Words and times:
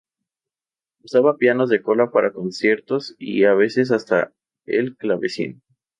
Usaba 1.03 1.37
pianos 1.37 1.69
de 1.69 1.83
cola 1.83 2.09
para 2.09 2.33
conciertos 2.33 3.13
y 3.19 3.43
a 3.43 3.53
veces 3.53 3.91
hasta 3.91 4.33
el 4.65 4.97
clavecín. 4.97 5.61